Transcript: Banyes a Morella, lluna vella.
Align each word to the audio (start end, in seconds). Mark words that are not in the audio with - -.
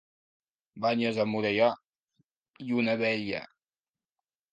Banyes 0.85 1.19
a 1.23 1.25
Morella, 1.33 1.67
lluna 2.71 2.95
vella. 3.03 3.43